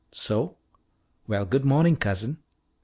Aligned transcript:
"So? 0.09 0.55
Well, 1.27 1.45
good 1.45 1.63
morning, 1.63 1.95
cousin." 1.95 2.39